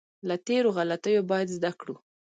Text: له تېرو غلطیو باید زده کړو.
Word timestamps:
له 0.27 0.35
تېرو 0.47 0.69
غلطیو 0.77 1.27
باید 1.31 1.47
زده 1.57 1.71
کړو. 1.79 1.95